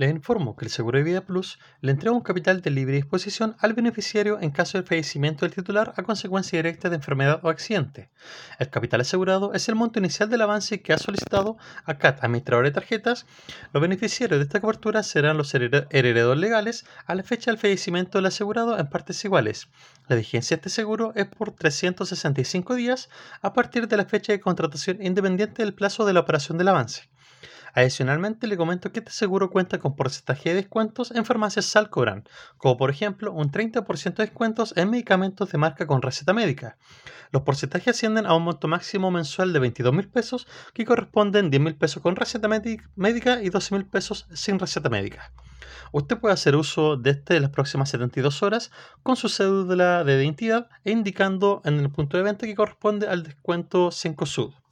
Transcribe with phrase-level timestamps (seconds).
[0.00, 3.54] Les informo que el Seguro de Vida Plus le entrega un capital de libre disposición
[3.58, 8.08] al beneficiario en caso de fallecimiento del titular a consecuencia directa de enfermedad o accidente.
[8.58, 12.64] El capital asegurado es el monto inicial del avance que ha solicitado a CAT, administrador
[12.64, 13.26] de tarjetas.
[13.74, 18.24] Los beneficiarios de esta cobertura serán los herederos legales a la fecha del fallecimiento del
[18.24, 19.68] asegurado en partes iguales.
[20.08, 23.10] La vigencia de este seguro es por 365 días
[23.42, 27.10] a partir de la fecha de contratación independiente del plazo de la operación del avance.
[27.74, 32.24] Adicionalmente, le comento que este seguro cuenta con porcentaje de descuentos en farmacias Salcobran,
[32.56, 36.76] como por ejemplo un 30% de descuentos en medicamentos de marca con receta médica.
[37.32, 41.62] Los porcentajes ascienden a un monto máximo mensual de 22 mil pesos, que corresponden 10
[41.62, 45.32] mil pesos con receta médica y 12 mil pesos sin receta médica.
[45.92, 48.70] Usted puede hacer uso de este en las próximas 72 horas
[49.02, 53.22] con su cédula de identidad e indicando en el punto de venta que corresponde al
[53.24, 54.52] descuento 5 Sud.